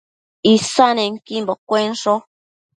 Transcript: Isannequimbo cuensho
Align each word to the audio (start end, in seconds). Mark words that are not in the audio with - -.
Isannequimbo 0.53 1.53
cuensho 1.67 2.13